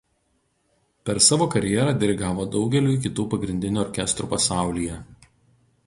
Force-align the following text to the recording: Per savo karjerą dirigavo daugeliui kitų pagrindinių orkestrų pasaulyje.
Per 1.09 1.17
savo 1.25 1.47
karjerą 1.57 1.93
dirigavo 2.05 2.47
daugeliui 2.57 2.99
kitų 3.05 3.27
pagrindinių 3.35 3.87
orkestrų 3.87 4.33
pasaulyje. 4.35 4.99